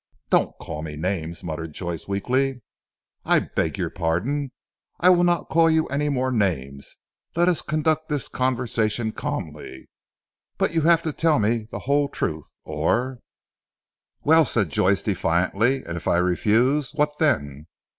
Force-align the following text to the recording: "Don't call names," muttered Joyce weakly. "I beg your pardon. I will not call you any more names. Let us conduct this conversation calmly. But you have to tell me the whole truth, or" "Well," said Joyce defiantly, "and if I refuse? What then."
"Don't 0.31 0.57
call 0.57 0.81
names," 0.81 1.43
muttered 1.43 1.73
Joyce 1.73 2.07
weakly. 2.07 2.63
"I 3.23 3.37
beg 3.37 3.77
your 3.77 3.91
pardon. 3.91 4.51
I 4.99 5.09
will 5.09 5.23
not 5.23 5.49
call 5.49 5.69
you 5.69 5.85
any 5.89 6.09
more 6.09 6.31
names. 6.31 6.97
Let 7.35 7.47
us 7.47 7.61
conduct 7.61 8.09
this 8.09 8.27
conversation 8.27 9.11
calmly. 9.11 9.89
But 10.57 10.73
you 10.73 10.81
have 10.81 11.03
to 11.03 11.13
tell 11.13 11.37
me 11.37 11.67
the 11.69 11.81
whole 11.85 12.09
truth, 12.09 12.49
or" 12.63 13.19
"Well," 14.23 14.43
said 14.43 14.71
Joyce 14.71 15.03
defiantly, 15.03 15.83
"and 15.83 15.95
if 15.97 16.07
I 16.07 16.17
refuse? 16.17 16.95
What 16.95 17.19
then." 17.19 17.67